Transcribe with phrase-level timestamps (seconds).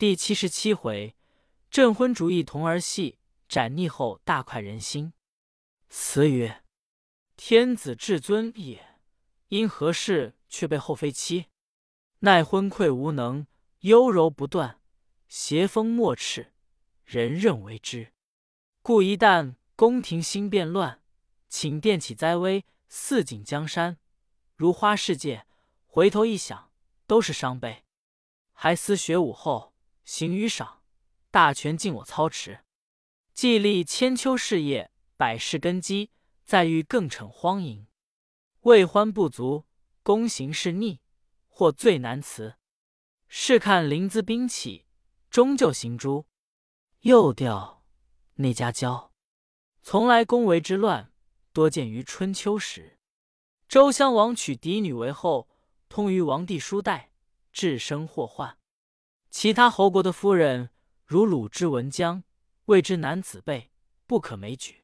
[0.00, 1.14] 第七十七回，
[1.70, 5.12] 镇昏主义童儿戏，斩逆后大快人心。
[5.90, 6.64] 词曰：
[7.36, 8.98] 天子至尊也，
[9.48, 11.48] 因何事却被后妃欺？
[12.20, 13.46] 奈昏聩无能，
[13.80, 14.80] 优柔不断，
[15.28, 16.54] 邪风莫斥，
[17.04, 18.14] 人任为之。
[18.80, 21.02] 故一旦宫廷兴变乱，
[21.50, 23.98] 寝殿起灾危，四锦江山
[24.56, 25.46] 如花世界，
[25.84, 26.72] 回头一想，
[27.06, 27.84] 都是伤悲。
[28.54, 29.69] 还思学武后。
[30.10, 30.82] 行于赏，
[31.30, 32.64] 大权尽我操持。
[33.32, 36.10] 既立千秋事业，百世根基，
[36.44, 37.86] 再欲更逞荒淫，
[38.62, 39.66] 未欢不足，
[40.02, 40.98] 躬行是逆，
[41.46, 42.56] 或最难辞。
[43.28, 44.84] 试看临淄兵起，
[45.30, 46.26] 终究行诛。
[47.02, 47.84] 又调
[48.34, 49.12] 内家娇，
[49.80, 51.12] 从来宫闱之乱，
[51.52, 52.98] 多见于春秋时。
[53.68, 55.48] 周襄王娶嫡女为后，
[55.88, 57.12] 通于王帝书代，
[57.52, 58.58] 致生祸患。
[59.30, 60.70] 其他侯国的夫人，
[61.06, 62.24] 如鲁之文姜，
[62.64, 63.70] 谓之男子辈，
[64.04, 64.82] 不可枚举。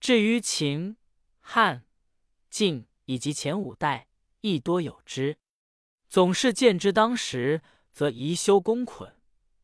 [0.00, 0.96] 至于秦、
[1.40, 1.84] 汉、
[2.48, 4.08] 晋以及前五代，
[4.40, 5.36] 亦多有之。
[6.08, 7.60] 总是见之当时，
[7.92, 9.10] 则宜修公捆；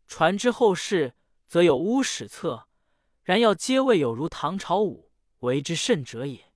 [0.06, 1.14] 传之后世，
[1.47, 2.69] 则有巫史册。
[3.22, 6.52] 然要皆未有如唐朝武为之甚者也。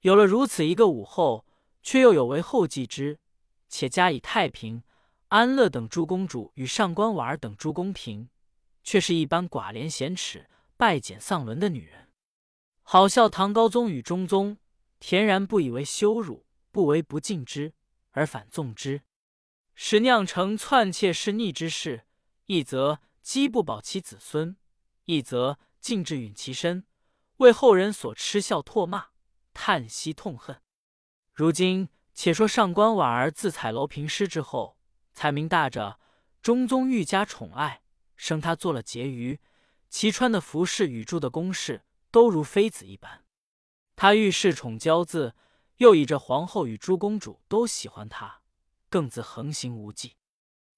[0.00, 1.44] 有了如此一个武后，
[1.82, 3.18] 却又有为后继之，
[3.68, 4.82] 且加以太平。
[5.28, 8.30] 安乐等诸公主与上官婉儿等诸宫嫔，
[8.82, 10.48] 却是一般寡廉鲜耻、
[10.78, 12.08] 败简丧伦的女人。
[12.82, 14.56] 好笑唐高宗与中宗，
[14.98, 17.74] 恬然不以为羞辱，不为不敬之，
[18.12, 19.02] 而反纵之，
[19.74, 22.06] 使酿成篡窃弑逆之事。
[22.46, 24.56] 一则饥不保其子孙，
[25.04, 26.86] 一则尽致允其身，
[27.36, 29.08] 为后人所嗤笑唾骂，
[29.52, 30.62] 叹息痛恨。
[31.34, 34.77] 如今且说上官婉儿自彩楼平尸之后。
[35.18, 35.98] 彩明大着，
[36.40, 37.82] 中宗愈加宠爱，
[38.14, 39.40] 升他做了婕妤。
[39.88, 43.24] 其穿的服饰与住的宫室，都如妃子一般。
[43.96, 45.34] 他愈恃宠骄自，
[45.78, 48.42] 又以这皇后与诸公主都喜欢他，
[48.88, 50.14] 更自横行无忌。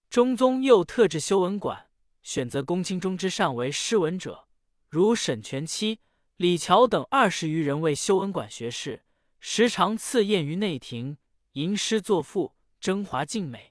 [0.08, 1.90] 中宗又特制修文馆，
[2.22, 4.48] 选择公卿中之上为诗文者，
[4.88, 6.00] 如沈全期、
[6.36, 9.04] 李峤等二十余人为修文馆学士，
[9.38, 11.18] 时常赐宴于内廷，
[11.52, 13.69] 吟诗作赋，征华尽美。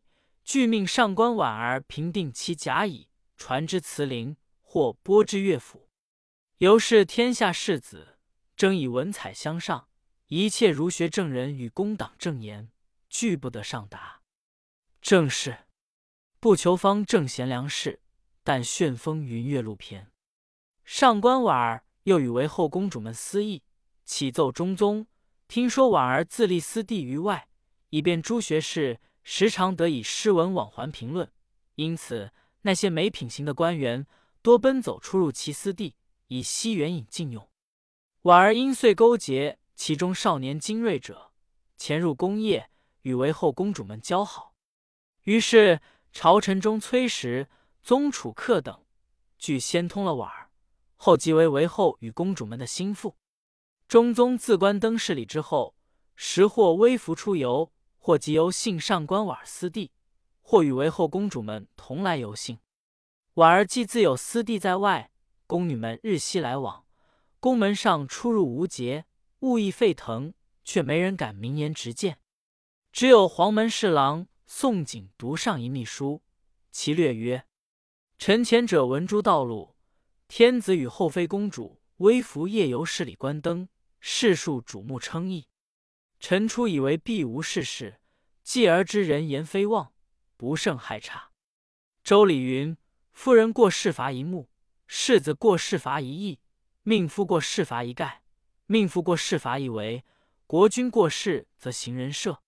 [0.49, 5.91] 俱命上官婉儿平定其甲乙，传之词陵，或播之乐府。
[6.57, 8.17] 由是天下士子
[8.55, 9.89] 争以文采相上，
[10.25, 12.71] 一切儒学正人与公党正言，
[13.11, 14.21] 俱不得上达。
[14.99, 15.67] 正是
[16.39, 18.01] 不求方正贤良士，
[18.43, 20.11] 但旋风云月路篇。
[20.83, 23.61] 上官婉儿又与为后公主们私议，
[24.03, 25.05] 启奏中宗，
[25.47, 27.49] 听说婉儿自立私地于外，
[27.91, 28.99] 以便诸学士。
[29.31, 31.31] 时常得以诗文往还评论，
[31.75, 32.31] 因此
[32.63, 34.07] 那些没品行的官员
[34.41, 35.93] 多奔走出入其私地，
[36.29, 37.47] 以吸援引禁用。
[38.23, 41.31] 婉儿因遂勾结其中少年精锐者，
[41.77, 42.71] 潜入宫业，
[43.03, 44.55] 与为后公主们交好。
[45.25, 45.79] 于是
[46.11, 47.47] 朝臣中崔实、
[47.83, 48.83] 宗楚客等，
[49.37, 50.49] 俱先通了婉儿，
[50.95, 53.15] 后即为为后与公主们的心腹。
[53.87, 55.75] 中宗自官登仕礼之后，
[56.15, 57.71] 时或微服出游。
[58.09, 59.91] 或即由幸上官婉儿私地，
[60.41, 62.57] 或与为后公主们同来游幸。
[63.35, 65.11] 婉儿既自有私地在外，
[65.45, 66.87] 宫女们日夕来往，
[67.39, 69.05] 宫门上出入无节，
[69.41, 70.33] 物议沸腾，
[70.63, 72.17] 却没人敢明言直谏。
[72.91, 76.23] 只有黄门侍郎宋璟读上一密书，
[76.71, 77.45] 其略曰
[78.17, 79.75] ：“臣前者闻诸道路，
[80.27, 85.45] 天子与后妃公主微服夜游市里观灯，世数瞩目称意。
[86.19, 87.97] 臣初以为必无事事。”
[88.49, 89.93] 继而知人言非妄，
[90.35, 91.29] 不胜害差。
[92.03, 92.75] 周礼云
[93.13, 94.49] ：“夫人过世罚一目，
[94.87, 96.39] 世子过世罚一义，
[96.81, 98.23] 命夫过世罚一盖，
[98.65, 100.03] 命妇过世罚一围。
[100.47, 102.39] 国君过世则行人赦。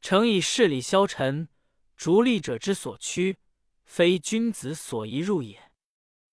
[0.00, 1.48] 诚以事理消沉，
[1.96, 3.38] 逐利者之所趋，
[3.84, 5.70] 非君子所宜入也。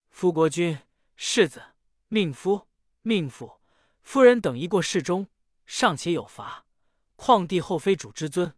[0.09, 0.79] 夫国君、
[1.15, 1.61] 世子、
[2.07, 2.67] 命夫、
[3.03, 3.61] 命妇、
[4.01, 5.27] 夫人等一过世中，
[5.67, 6.65] 尚且有罚，
[7.15, 8.51] 况帝后妃主之尊？”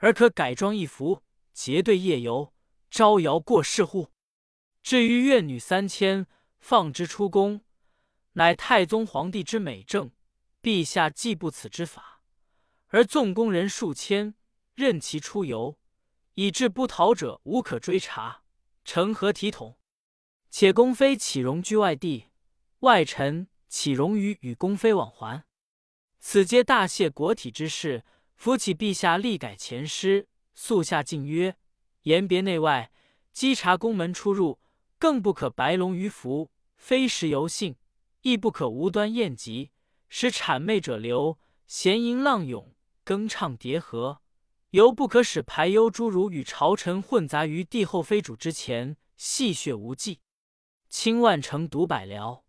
[0.00, 2.54] 而可改装一服，结队夜游，
[2.90, 4.08] 招摇过市乎？
[4.82, 6.26] 至于怨女三千，
[6.58, 7.60] 放之出宫，
[8.32, 10.10] 乃太宗皇帝之美政，
[10.62, 12.22] 陛下既不此之法，
[12.86, 14.34] 而纵宫人数千，
[14.74, 15.78] 任其出游，
[16.32, 18.42] 以致不逃者无可追查，
[18.86, 19.78] 成何体统？
[20.48, 22.28] 且宫妃岂容居外地？
[22.80, 25.44] 外臣岂容于与宫妃往还？
[26.18, 28.02] 此皆大谢国体之事。
[28.40, 31.58] 扶起陛下，力改前师，速下禁约，
[32.04, 32.90] 言别内外，
[33.34, 34.58] 稽查宫门出入，
[34.98, 37.76] 更不可白龙鱼服，飞石游幸，
[38.22, 39.72] 亦不可无端宴集，
[40.08, 44.22] 使谄媚者流，闲吟浪涌，更唱叠和。
[44.70, 50.20] 尤不可使排忧诸儒与朝臣混杂于帝后妃主之前，戏谑无忌。
[50.88, 52.40] 清万城独百僚，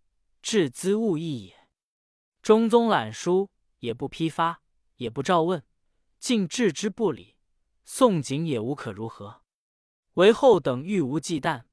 [0.42, 1.68] 至兹勿议也。
[2.42, 3.50] 中宗览书，
[3.80, 4.62] 也不批发，
[4.96, 5.62] 也不召问，
[6.22, 7.36] 竟置之不理。
[7.84, 9.42] 宋璟也无可如何。
[10.14, 11.64] 韦后等欲无忌惮，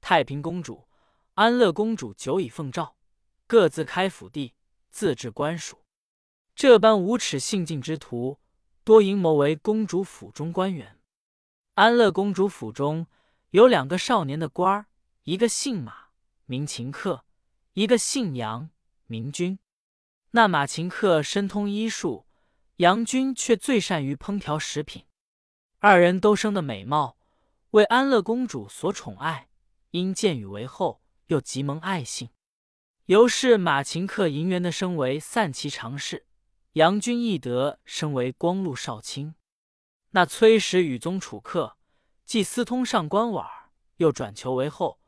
[0.00, 0.86] 太平公主、
[1.34, 2.94] 安乐公主久已奉诏，
[3.46, 4.54] 各自开府地，
[4.90, 5.84] 自治官署。
[6.54, 8.38] 这般无耻性尽之徒。
[8.84, 11.00] 多阴谋为公主府中官员。
[11.72, 13.06] 安乐公主府中
[13.48, 14.86] 有两个少年的官儿，
[15.22, 16.08] 一个姓马，
[16.44, 17.24] 名秦克；
[17.72, 18.68] 一个姓杨，
[19.06, 19.58] 名君。
[20.32, 22.23] 那马秦克深通医术，
[22.78, 25.04] 杨君却最善于烹调食品。
[25.78, 27.16] 二人都生得美貌，
[27.70, 29.48] 为安乐公主所宠爱。
[29.90, 32.30] 因见与为后，又极蒙爱幸，
[33.06, 36.26] 由是马秦克银元的升为散骑常侍。
[36.72, 39.36] 杨君义德升为光禄少卿，
[40.10, 41.76] 那崔氏与宗楚客
[42.24, 44.98] 既私通上官婉儿，又转求为后。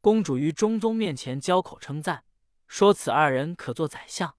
[0.00, 2.22] 公主于中宗面前交口称赞，
[2.68, 4.36] 说此二人可做宰相。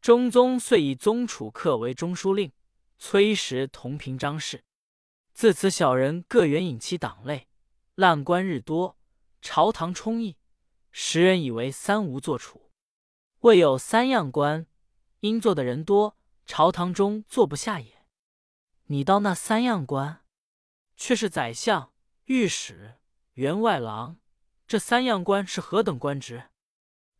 [0.00, 2.50] 中宗遂以宗楚客为中书令，
[2.98, 4.64] 崔实同平章事。
[5.34, 7.48] 自此小人各援引其党类，
[7.96, 8.96] 滥官日多，
[9.42, 10.38] 朝堂充溢，
[10.90, 12.70] 时人以为三无坐处，
[13.40, 14.66] 未有三样官。
[15.20, 18.06] 因做的人多，朝堂中坐不下也。
[18.86, 20.24] 你到那三样官，
[20.96, 21.92] 却是宰相、
[22.24, 22.94] 御史、
[23.34, 24.16] 员外郎。
[24.66, 26.44] 这三样官是何等官职？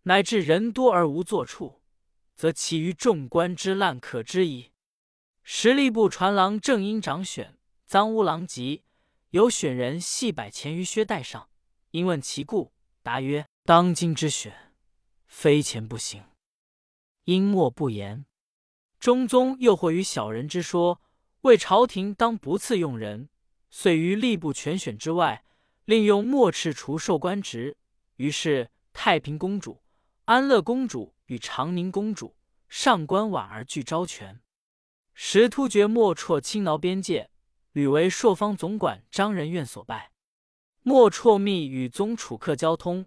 [0.05, 1.80] 乃至人多而无坐处，
[2.41, 4.71] 则其余众官之滥可知矣。
[5.43, 8.83] 实吏部传郎正因长选，赃污狼藉，
[9.29, 11.51] 有选人系百钱于靴带上。
[11.91, 12.73] 因问其故，
[13.03, 14.73] 答曰：当今之选，
[15.27, 16.25] 非钱不行。
[17.25, 18.25] 因默不言。
[18.99, 20.99] 中宗又或于小人之说，
[21.43, 23.29] 为朝廷当不赐用人，
[23.69, 25.45] 遂于吏部全选之外，
[25.85, 27.77] 另用墨赤除授官职。
[28.17, 29.83] 于是太平公主、
[30.25, 32.37] 安乐公主与长宁公主、
[32.69, 34.41] 上官婉儿俱招权。
[35.15, 37.31] 时突厥莫绰侵挠边界，
[37.71, 40.11] 屡为朔方总管张仁愿所败。
[40.82, 43.06] 莫绰密与宗楚客交通，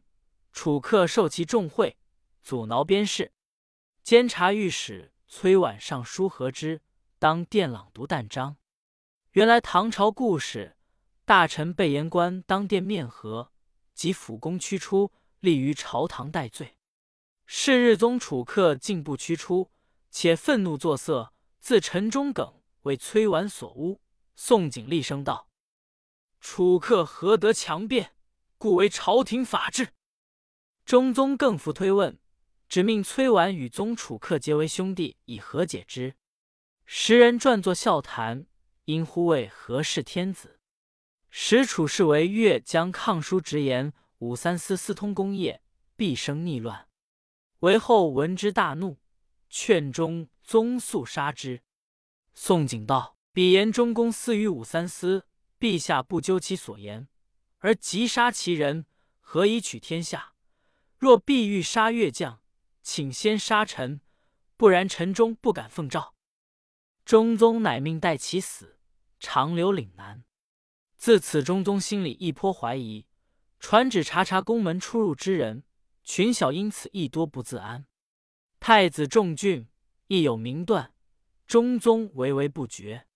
[0.54, 1.98] 楚客受其重贿，
[2.42, 3.34] 阻挠边事。
[4.04, 6.82] 监察御史崔婉上书和之，
[7.20, 8.56] 当殿朗读旦章。
[9.32, 10.78] 原来唐朝故事，
[11.26, 13.52] 大臣被言官当殿面和，
[13.94, 15.12] 及辅公驱出，
[15.42, 16.78] 立于朝堂待罪。
[17.46, 19.72] 是日宗楚客竟不驱出，
[20.10, 24.00] 且愤怒作色，自陈中耿为崔婉所诬。
[24.36, 25.48] 宋璟厉声道
[26.42, 28.16] ：“楚客何得强辩？
[28.58, 29.90] 故为朝廷法治。”
[30.86, 32.20] 中宗更复推问。
[32.70, 36.16] 只命崔婉与宗楚客结为兄弟，以和解之。
[36.88, 38.48] 时人撰作笑谈，
[38.86, 40.60] 因呼谓何氏天子。
[41.30, 45.62] 时楚氏为越将抗书直言武三思私通功业，
[45.96, 46.88] 必生逆乱。
[47.64, 48.98] 为后闻之大怒，
[49.50, 51.62] 劝中宗速杀之。
[52.34, 55.28] 宋璟道：“彼言中公私于武三思，
[55.58, 57.08] 陛下不究其所言，
[57.60, 58.86] 而急杀其人，
[59.22, 60.34] 何以取天下？
[60.98, 62.42] 若必欲杀越将。”
[62.84, 64.02] 请先杀臣，
[64.58, 66.16] 不然臣中不敢奉诏。
[67.06, 68.78] 中宗乃命待其死，
[69.22, 70.26] 长留岭南。
[70.98, 73.06] 自此，中宗心里一颇怀疑，
[73.58, 75.64] 传旨查查宫门出入之人，
[76.04, 77.86] 群小因此亦多不自安。
[78.60, 79.68] 太子重俊
[80.08, 80.94] 亦有名断，
[81.48, 83.08] 中宗唯唯不决。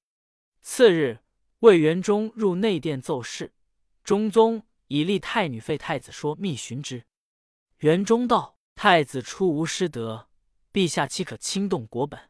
[0.61, 1.19] 次日，
[1.59, 3.53] 魏元忠入内殿奏事，
[4.03, 7.05] 中宗以立太女废太子说密询之。
[7.79, 8.55] 元忠道。
[8.79, 10.29] 太子初无失德，
[10.71, 12.29] 陛下岂可轻动国本？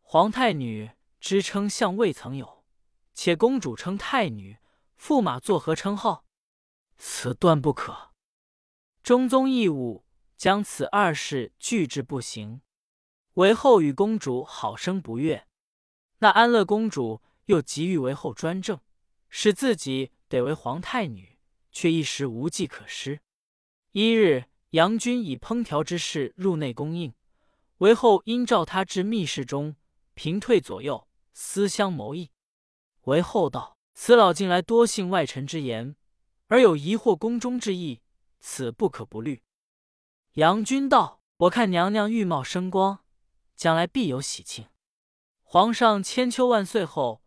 [0.00, 0.90] 皇太女
[1.20, 2.64] 之称相未曾有，
[3.14, 4.58] 且公主称太女，
[5.00, 6.24] 驸马作何称号？
[6.96, 8.07] 此断不可。
[9.08, 10.04] 中宗义务
[10.36, 12.60] 将此二事拒之不行，
[13.36, 15.46] 韦后与公主好生不悦。
[16.18, 18.78] 那安乐公主又急欲为后专政，
[19.30, 21.38] 使自己得为皇太女，
[21.72, 23.20] 却一时无计可施。
[23.92, 24.44] 一日。
[24.72, 27.14] 杨君以烹调之事入内供应，
[27.78, 29.74] 韦后因召他至密室中，
[30.12, 32.30] 平退左右，思相谋议。
[33.04, 35.96] 韦后道：“此老近来多信外臣之言，
[36.48, 38.02] 而有疑惑宫中之意，
[38.38, 39.42] 此不可不虑。”
[40.34, 43.04] 杨君道：“我看娘娘玉貌生光，
[43.56, 44.68] 将来必有喜庆。
[45.42, 47.22] 皇上千秋万岁后，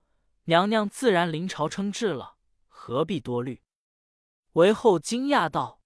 [0.45, 2.35] 娘娘自然临朝称制了，
[2.67, 3.61] 何必多虑？”
[4.53, 5.81] 韦后惊讶道：“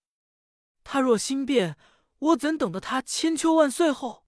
[0.84, 1.77] 他若心变，
[2.20, 4.25] 我怎等得他千秋万岁后？”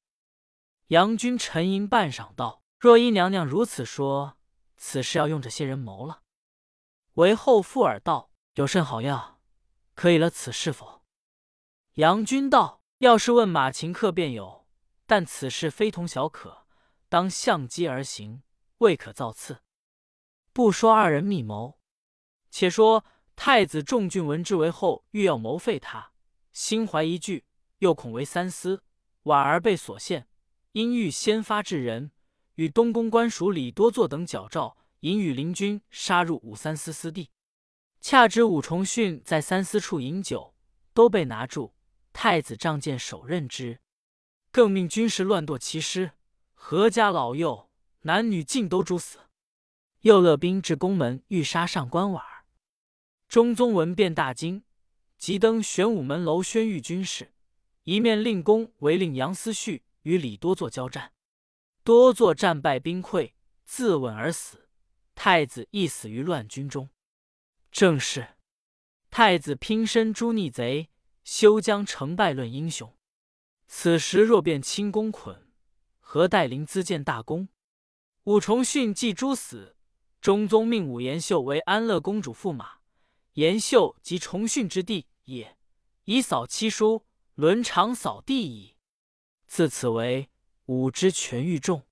[0.88, 4.38] 杨君沉吟半晌道：“若依娘娘如此说，
[4.78, 6.22] 此事要用这些人谋了。”
[7.16, 9.37] 韦后附耳道：“有甚好药，
[9.98, 11.02] 可以了此事否？”
[11.96, 14.68] 杨君道：“要是问马秦客便有，
[15.08, 16.68] 但此事非同小可，
[17.10, 18.44] 当相机而行，
[18.78, 19.64] 未可造次。
[20.54, 21.80] 不说二人密谋，
[22.52, 23.04] 且说
[23.36, 26.12] 太子众俊闻之为后欲要谋废他，
[26.54, 27.46] 心怀一惧，
[27.80, 28.84] 又恐为三思，
[29.24, 30.28] 婉儿被所陷。”
[30.74, 32.12] 因欲先发制人，
[32.54, 37.32] 与东宫官署李多作等矫诏，引羽林军杀入武三思私地。
[38.00, 40.54] 恰知武重训在三司处饮酒，
[40.94, 41.74] 都被拿住。
[42.14, 43.80] 太子仗剑手刃之，
[44.52, 46.12] 更命军士乱剁其尸，
[46.54, 47.70] 何家老幼
[48.02, 49.20] 男女尽都诛死。
[50.02, 52.46] 又勒兵至宫门，欲杀上官婉儿。
[53.28, 54.64] 中宗闻变大惊，
[55.18, 57.34] 急登玄武门楼宣谕军士，
[57.84, 59.84] 一面令公为令杨思绪。
[60.04, 61.12] 与李多作交战，
[61.84, 63.34] 多作战败兵溃，
[63.66, 64.70] 自刎而死。
[65.14, 66.90] 太子亦死于乱军中。
[67.78, 68.30] 正是
[69.12, 70.90] 太子拼身诛逆贼，
[71.24, 72.98] 休将成败论英雄。
[73.68, 75.48] 此时若变轻功捆，
[76.00, 77.50] 何待临资建大功？
[78.24, 79.76] 武重训既诛死，
[80.20, 82.78] 中宗命武延秀为安乐公主驸马。
[83.34, 85.56] 延秀即重训之弟也，
[86.06, 87.06] 以扫七书，
[87.36, 88.76] 伦常扫地矣。
[89.46, 90.32] 自此为
[90.66, 91.84] 武之权愈重。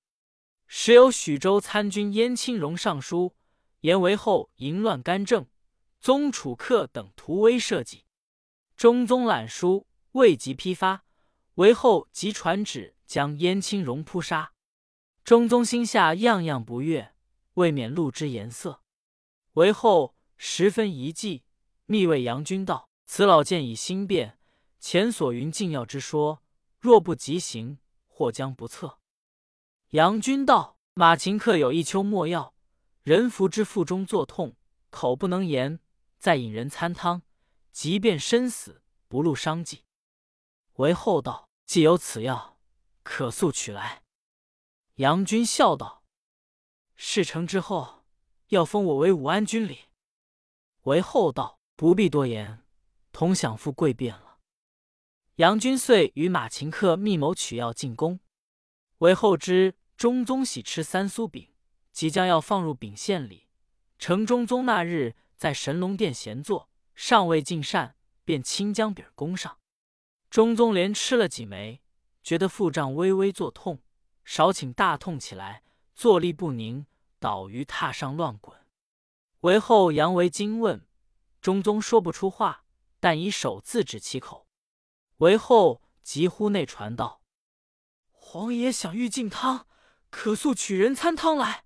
[0.66, 3.36] 时有许州参军燕青荣上书，
[3.82, 5.46] 言为后淫乱干政，
[6.00, 8.04] 宗楚客等图威社稷。
[8.76, 11.04] 中宗览书，未及批发，
[11.54, 14.52] 为后即传旨将燕青荣扑杀。
[15.24, 17.14] 中宗心下样样不悦，
[17.54, 18.82] 未免露之颜色。
[19.54, 21.44] 为后十分疑忌，
[21.86, 24.38] 密谓杨君道：“此老见以心变，
[24.78, 26.42] 前所云禁药之说。”
[26.78, 28.98] 若不急行，或将不测。
[29.90, 32.54] 杨君道：“马秦客有一秋末药，
[33.02, 34.54] 人服之腹中作痛，
[34.90, 35.80] 口不能言，
[36.18, 37.22] 再引人参汤，
[37.72, 39.84] 即便身死，不露伤迹。”
[40.76, 42.58] 为后道：“既有此药，
[43.02, 44.02] 可速取来。”
[44.96, 46.04] 杨君笑道
[46.96, 48.04] ：“事成之后，
[48.48, 49.86] 要封我为武安军礼。”
[50.84, 52.62] 为后道：“不必多言，
[53.12, 54.38] 同享富贵便了。”
[55.36, 58.20] 杨君遂与马秦客密谋取药进宫，
[58.98, 61.52] 为后知中宗喜吃三酥饼，
[61.92, 63.46] 即将要放入饼馅里。
[63.98, 69.58] 承中宗那日在神龙殿闲坐，尚未尽膳，便亲将饼供上。
[70.30, 71.82] 中宗连吃了几枚，
[72.22, 73.82] 觉得腹胀微微作痛，
[74.24, 75.62] 少顷大痛起来，
[75.94, 76.86] 坐立不宁，
[77.18, 78.58] 倒于榻上乱滚。
[79.40, 80.86] 为后杨为惊问，
[81.40, 82.64] 中宗说不出话，
[82.98, 84.48] 但以手自指其口。
[85.18, 87.20] 为后急呼内传道
[88.10, 89.66] ：“皇爷想欲进汤，
[90.10, 91.64] 可速取人参汤来。”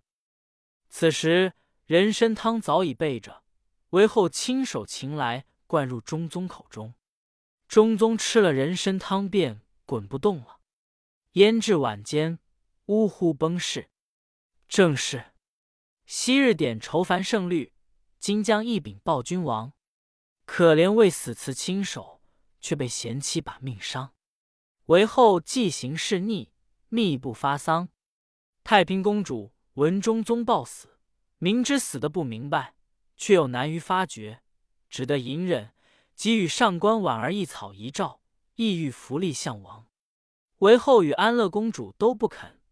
[0.91, 1.55] 此时
[1.87, 3.40] 人参汤早已备着，
[3.91, 6.95] 为后亲手擒来，灌入中宗口中。
[7.69, 10.61] 中宗吃了人参汤，便滚不动了。
[11.33, 12.39] 焉至晚间，
[12.87, 13.91] 呜呼崩逝。
[14.69, 15.33] 正是
[16.07, 17.73] 昔日点愁烦胜率，
[18.19, 19.73] 今将一柄报君王。
[20.45, 22.19] 可怜为死辞亲手。
[22.63, 24.13] 却被贤妻把命伤，
[24.85, 26.53] 为后既行事逆，
[26.91, 27.89] 密不发丧。
[28.63, 30.99] 太平公主闻中宗暴死，
[31.39, 32.75] 明知死的不明白，
[33.21, 34.41] 却又难于发觉，
[34.89, 35.75] 只得隐忍，
[36.15, 38.23] 即与上官婉儿一草一诏，
[38.55, 39.87] 意欲扶立相王。
[40.61, 42.63] 韦后与安乐公主都不肯，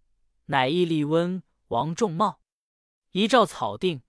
[0.46, 2.40] 乃意立温王仲茂。
[3.10, 4.00] 遗诏草定，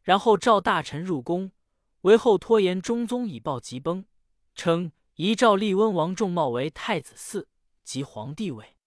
[0.00, 1.52] 然后召大臣入宫。
[2.00, 4.06] 韦后拖延中宗以报急崩，
[4.54, 4.92] 称。
[5.16, 7.44] 遗诏立温王仲茂为太子嗣，
[7.84, 8.78] 即皇帝位。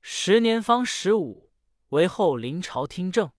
[0.00, 1.52] 时年方十五，
[1.90, 3.30] 韦后临朝听政。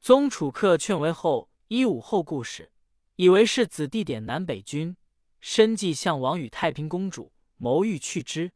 [0.00, 2.70] 宗楚客劝韦后一武后故事，
[3.16, 4.94] 以为是子弟点南北军，
[5.40, 8.52] 深计项王与太平公主谋欲去之，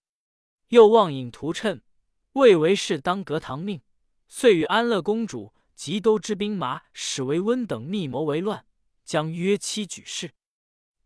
[0.69, 1.81] 又妄引图谶，
[2.35, 3.81] 为为是当革唐命，
[4.29, 8.67] 遂与安乐公主及都之兵马使为温等密谋为乱，
[9.03, 10.33] 将约期举事。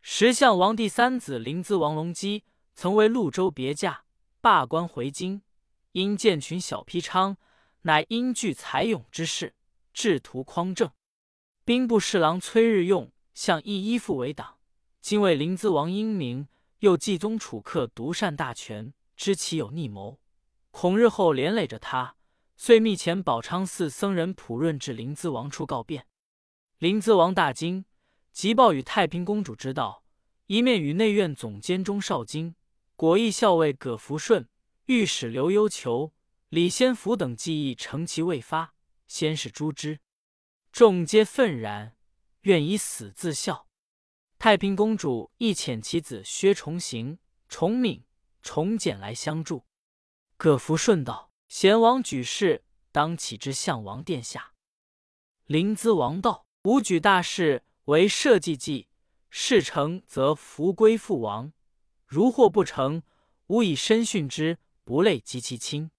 [0.01, 2.43] 时相王第三子临淄王隆基
[2.75, 4.03] 曾为潞州别驾，
[4.41, 5.43] 罢官回京，
[5.93, 7.37] 因见群小批昌，
[7.83, 9.55] 乃因具才勇之士，
[9.93, 10.91] 制图匡正。
[11.71, 14.57] 兵部侍郎崔日用向亦依附为党。
[14.99, 16.49] 今为临淄王英明，
[16.79, 20.19] 又继宗楚客独擅大权，知其有逆谋，
[20.71, 22.17] 恐日后连累着他，
[22.57, 26.05] 遂密遣宝昌寺僧人普润至临淄王处告变。
[26.77, 27.85] 临淄王大惊。
[28.33, 30.03] 急报与太平公主知道，
[30.47, 32.53] 一面与内院总监钟少京、
[32.97, 34.45] 果毅校尉葛福顺、
[34.87, 36.11] 御史刘幽求、
[36.49, 38.73] 李先福等计议乘其未发，
[39.07, 40.01] 先是诛之。
[40.71, 41.97] 众皆愤然，
[42.41, 43.67] 愿以死自效。
[44.39, 48.05] 太平公主亦遣其子薛崇行、崇敏、
[48.41, 49.65] 崇简来相助。
[50.37, 52.63] 葛福顺道：“贤王举事，
[52.93, 54.53] 当启之相王殿下。”
[55.45, 58.87] 临淄王道：“吾举大事为社稷计，
[59.29, 61.51] 事成则福归父王；
[62.07, 63.03] 如或不成，
[63.47, 65.91] 吾以身殉之，不累及其亲。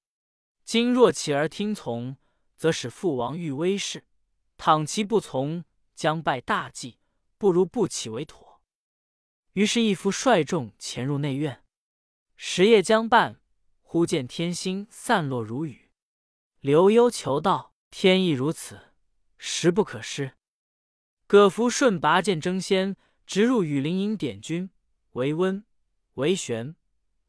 [0.64, 2.16] 今若起而听从，
[2.56, 4.06] 则使父王遇威势。”
[4.64, 7.00] 倘其不从，将败大计，
[7.36, 8.62] 不如不起为妥。
[9.54, 11.64] 于是义父率众潜入内院，
[12.36, 13.40] 时夜将半，
[13.80, 15.90] 忽见天星散落如雨。
[16.60, 18.92] 刘幽求道：“天意如此，
[19.36, 20.36] 时不可失。”
[21.26, 24.70] 葛福顺拔剑争先，直入羽林营点军。
[25.14, 25.64] 韦温、
[26.14, 26.76] 韦玄、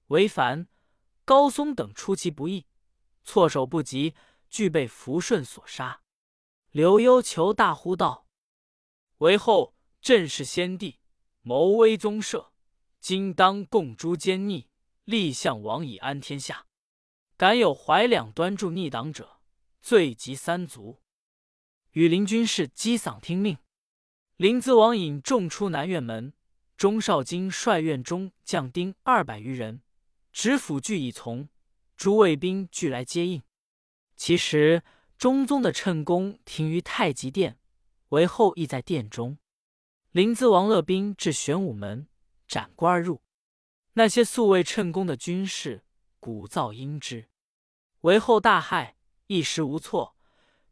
[0.09, 0.67] 韦凡、
[1.25, 2.67] 高松等出其不意，
[3.23, 4.13] 措手不及，
[4.51, 6.02] 俱被福顺所杀。
[6.73, 8.25] 刘幽求大呼道
[9.19, 10.97] ：“为后朕是先帝，
[11.43, 12.51] 谋威宗社，
[12.99, 14.67] 今当共诛奸逆，
[15.03, 16.65] 立项王以安天下。
[17.37, 19.39] 敢有怀两端助逆党者，
[19.83, 20.99] 罪及三族。”
[21.93, 23.59] 羽林军士击嗓听命。
[24.37, 26.33] 临淄王引众出南院门，
[26.75, 29.83] 钟少京率院中将丁二百余人，
[30.31, 31.47] 执斧具以从，
[31.95, 33.43] 诸卫兵俱来接应。
[34.15, 34.81] 其实。
[35.23, 37.57] 中宗的趁宫停于太极殿，
[38.09, 39.37] 韦后亦在殿中。
[40.11, 42.09] 临淄王乐兵至玄武门，
[42.45, 43.21] 斩关而入。
[43.93, 45.85] 那些素未趁宫的军士
[46.19, 47.29] 鼓噪应之，
[48.01, 48.95] 韦后大骇，
[49.27, 50.17] 一时无措，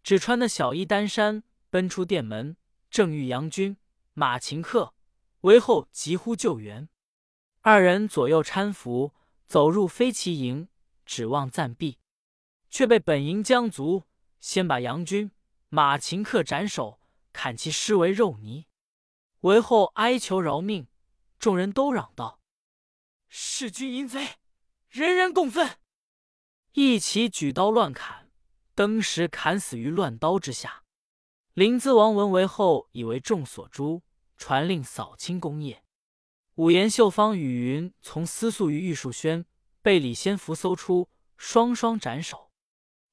[0.04, 2.58] 只穿的小衣单衫奔出殿门，
[2.90, 3.78] 正遇杨军、
[4.12, 4.94] 马秦客，
[5.44, 6.90] 韦后急呼救援。
[7.62, 9.14] 二人左右搀扶，
[9.48, 10.68] 走入飞骑营，
[11.06, 12.00] 指望暂避，
[12.70, 14.04] 却被本营将卒。
[14.42, 15.32] 先把杨军、
[15.70, 17.00] 马秦客斩首，
[17.32, 18.66] 砍其尸为肉泥。
[19.42, 20.88] 韦后哀求饶命，
[21.40, 22.42] 众人都嚷道
[23.30, 24.40] ：“弑君淫贼，
[24.90, 25.78] 人人共愤！”
[26.74, 28.32] 一起举刀乱砍，
[28.76, 30.84] 登时砍死于乱刀之下。
[31.54, 34.04] 临淄王闻韦后以为众所诛，
[34.38, 35.84] 传令扫清功业。
[36.56, 39.46] 五言秀芳、与云从私宿于玉树轩，
[39.82, 42.51] 被李先福搜出，双双斩首。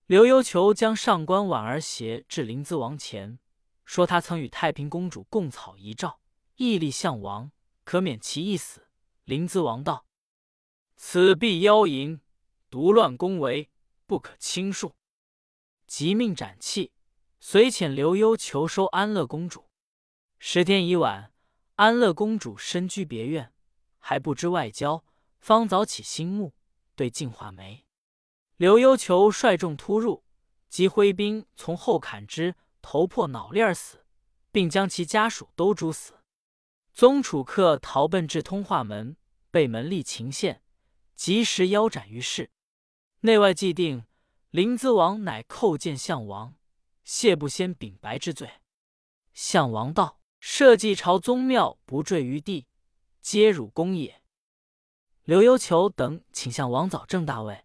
[0.09, 3.38] 刘幽求将上官婉儿携至临淄王前，
[3.85, 6.18] 说他曾与太平公主共草遗诏，
[6.57, 7.53] 屹立相王，
[7.85, 8.88] 可免其一死。
[9.25, 10.07] 临淄王道
[10.97, 12.23] ：“此必妖淫，
[12.71, 13.68] 独乱宫闱，
[14.07, 14.92] 不可轻恕。”
[15.87, 16.90] 即命斩弃，
[17.38, 19.68] 遂遣刘幽求收安乐公主。
[20.38, 21.35] 十天已晚，
[21.75, 23.53] 安乐公主身居别院，
[23.99, 25.05] 还不知外交，
[25.38, 26.55] 方早起心目，
[26.97, 27.85] 对镜画眉。
[28.59, 30.25] 刘幽求率众突入，
[30.68, 34.05] 即挥兵从后砍之，头破脑裂而死，
[34.51, 36.14] 并将其家属都诛死。
[36.92, 39.16] 宗楚客逃奔至通化门，
[39.53, 40.64] 被门吏擒陷，
[41.14, 42.51] 及时腰斩于市。
[43.21, 44.05] 内外既定，
[44.51, 46.57] 临淄王乃叩见项王，
[47.05, 48.51] 谢不先禀白之罪。
[49.33, 52.66] 项王道：“社稷朝宗庙不坠于地，
[53.23, 54.21] 皆汝功也。”
[55.23, 57.64] 刘幽求等请向王早正大位。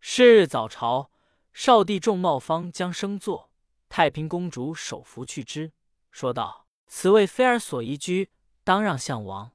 [0.00, 1.10] 是日早朝，
[1.52, 3.50] 少帝众茂方将升座，
[3.88, 5.72] 太平公主手扶去之，
[6.10, 8.30] 说道：“此位妃儿所宜居，
[8.62, 9.52] 当让项王。”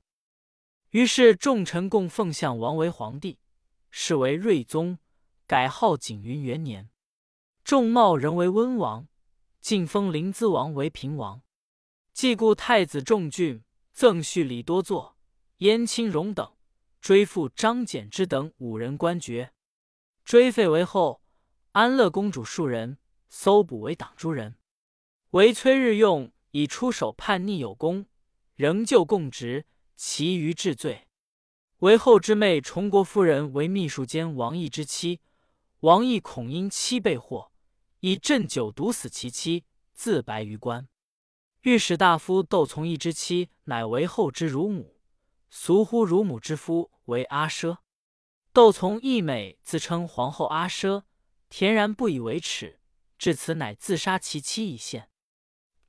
[0.91, 3.39] 于是众臣共奉项王为皇帝，
[3.89, 4.99] 是为睿宗，
[5.47, 6.89] 改号景云元年。
[7.63, 9.07] 众茂仍为温王，
[9.61, 11.41] 晋封临淄王为平王。
[12.11, 15.17] 既故太子仲俊、赠婿李多作、
[15.57, 16.53] 燕青荣等，
[17.01, 19.53] 追父张柬之等五人官爵。
[20.23, 21.21] 追废为后，
[21.73, 22.97] 安乐公主数人，
[23.29, 24.55] 搜捕为党诸人。
[25.31, 28.05] 韦崔日用以出手叛逆有功，
[28.55, 31.07] 仍旧供职，其余治罪。
[31.79, 35.19] 韦后之妹崇国夫人为秘书监王毅之妻，
[35.81, 37.51] 王毅恐因妻被祸，
[37.99, 40.87] 以鸩酒毒死其妻，自白于官。
[41.63, 44.97] 御史大夫窦从义之妻乃为后之乳母，
[45.49, 47.79] 俗呼乳母之夫为阿奢。
[48.53, 51.05] 窦从义美自称皇后阿奢，
[51.49, 52.79] 恬然不以为耻，
[53.17, 55.09] 至此乃自杀其妻一线。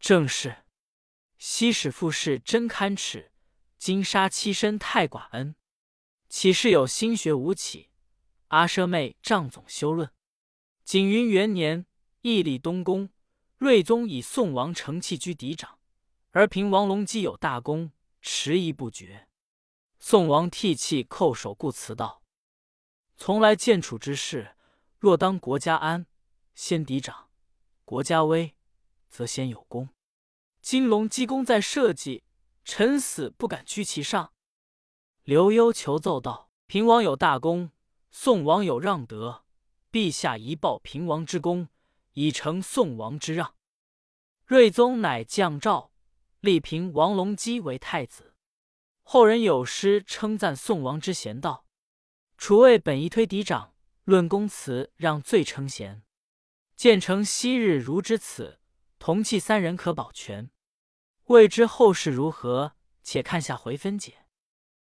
[0.00, 0.64] 正是
[1.37, 3.33] 昔使父事真堪耻，
[3.77, 5.55] 今杀妻身太寡恩。
[6.31, 7.90] 岂是有心学吴起？
[8.48, 10.11] 阿奢妹仗总修论。
[10.85, 11.85] 景云元年，
[12.22, 13.11] 义立东宫，
[13.59, 15.79] 睿宗以宋王承器居嫡长，
[16.31, 19.29] 而平王隆基有大功，迟疑不决。
[19.98, 22.22] 宋王涕泣叩首，故辞道
[23.26, 24.54] ：“从来建楚之事，
[24.98, 26.04] 若当国家安，
[26.54, 27.30] 先嫡长；
[27.87, 28.54] 国家危，
[29.08, 29.88] 则先有功。
[30.60, 32.22] 金龙积功在社稷，
[32.66, 34.34] 臣死不敢居其上。”
[35.24, 37.70] 刘幽求奏道：“平王有大功，
[38.10, 39.46] 宋王有让德，
[39.90, 41.68] 陛下宜报平王之功，
[42.12, 43.54] 以成宋王之让。”
[44.44, 45.90] 睿宗乃降诏，
[46.40, 48.34] 立平王隆基为太子。
[49.02, 51.63] 后人有诗称赞宋王之贤道
[52.37, 56.03] ：“楚魏本一推嫡长，论公辞让罪称贤。
[56.77, 58.59] 建成昔日如之此，
[58.99, 60.51] 同气三人可保全。
[61.27, 62.73] 未知后事如何？
[63.03, 64.23] 且看下回分解。”